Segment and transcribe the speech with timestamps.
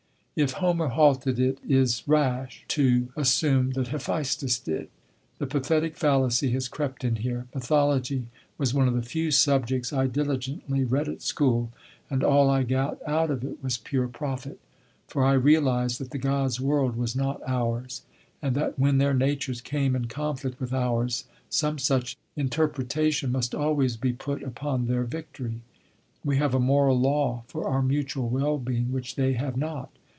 [0.33, 4.87] If Homer halted it is rash to assume that Hephaistos did.
[5.37, 7.45] The pathetic fallacy has crept in here.
[7.53, 8.25] Mythology
[8.57, 11.71] was one of the few subjects I diligently read at school,
[12.09, 14.59] and all I got out of it was pure profit
[15.05, 18.01] for I realised that the Gods' world was not ours,
[18.41, 23.95] and that when their natures came in conflict with ours some such interpretation must always
[23.97, 25.61] be put upon their victory.
[26.23, 29.91] We have a moral law for our mutual wellbeing which they have not.